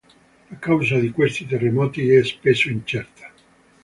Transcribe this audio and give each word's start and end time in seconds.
La 0.49 0.57
causa 0.57 0.97
di 0.97 1.11
questi 1.11 1.45
terremoti 1.45 2.09
è 2.09 2.23
spesso 2.23 2.69
incerta. 2.71 3.29